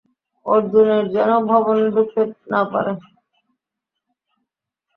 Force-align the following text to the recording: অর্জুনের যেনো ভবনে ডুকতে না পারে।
অর্জুনের 0.45 1.03
যেনো 1.13 1.37
ভবনে 1.49 1.85
ডুকতে 1.95 2.21
না 2.51 2.61
পারে। 2.71 2.93